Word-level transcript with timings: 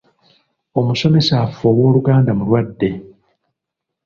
Omusomesa 0.79 1.33
waffe 1.41 1.65
ow’Oluganda 1.71 2.31
mulwadde. 2.37 2.89